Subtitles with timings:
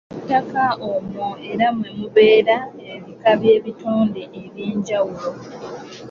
[0.13, 2.57] Mu ttaka omwo era mwe mubeera
[2.93, 5.29] ebika by'ebitonde ebyenjawulo